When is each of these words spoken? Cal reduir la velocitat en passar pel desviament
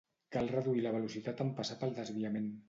Cal 0.35 0.47
reduir 0.53 0.81
la 0.85 0.93
velocitat 0.95 1.45
en 1.45 1.53
passar 1.61 1.79
pel 1.85 1.95
desviament 2.01 2.51